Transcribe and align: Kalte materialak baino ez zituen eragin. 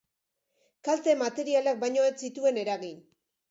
Kalte 0.87 1.15
materialak 1.19 1.79
baino 1.85 2.09
ez 2.09 2.17
zituen 2.25 2.61
eragin. 2.65 2.99